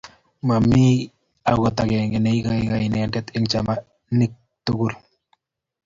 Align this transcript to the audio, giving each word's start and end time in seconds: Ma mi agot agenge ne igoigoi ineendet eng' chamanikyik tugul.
Ma 0.47 0.55
mi 0.69 0.83
agot 1.51 1.77
agenge 1.83 2.17
ne 2.21 2.31
igoigoi 2.39 2.83
ineendet 2.87 3.25
eng' 3.35 3.49
chamanikyik 3.51 4.33
tugul. 4.65 4.93